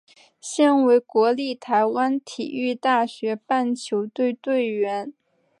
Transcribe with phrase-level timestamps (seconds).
[0.39, 5.13] 现为国立台湾体育大学棒球队队员。